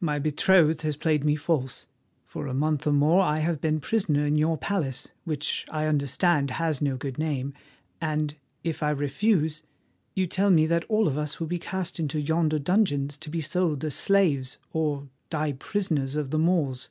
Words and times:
My 0.00 0.18
betrothed 0.18 0.80
has 0.80 0.96
played 0.96 1.24
me 1.24 1.36
false. 1.36 1.84
For 2.24 2.46
a 2.46 2.54
month 2.54 2.86
or 2.86 2.92
more 2.94 3.20
I 3.20 3.40
have 3.40 3.60
been 3.60 3.80
prisoner 3.80 4.24
in 4.24 4.38
your 4.38 4.56
palace, 4.56 5.08
which 5.24 5.66
I 5.70 5.84
understand 5.84 6.52
has 6.52 6.80
no 6.80 6.96
good 6.96 7.18
name, 7.18 7.52
and, 8.00 8.34
if 8.64 8.82
I 8.82 8.88
refuse, 8.88 9.64
you 10.14 10.26
tell 10.26 10.50
me 10.50 10.64
that 10.64 10.84
all 10.88 11.06
of 11.06 11.18
us 11.18 11.38
will 11.38 11.48
be 11.48 11.58
cast 11.58 12.00
into 12.00 12.18
yonder 12.18 12.58
dungeons 12.58 13.18
to 13.18 13.28
be 13.28 13.42
sold 13.42 13.84
as 13.84 13.94
slaves 13.94 14.56
or 14.72 15.10
die 15.28 15.52
prisoners 15.52 16.16
of 16.16 16.30
the 16.30 16.38
Moors. 16.38 16.88